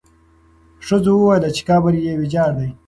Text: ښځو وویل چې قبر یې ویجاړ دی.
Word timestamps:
ښځو 0.85 1.11
وویل 1.17 1.45
چې 1.57 1.61
قبر 1.69 1.93
یې 2.05 2.13
ویجاړ 2.19 2.49
دی. 2.59 2.69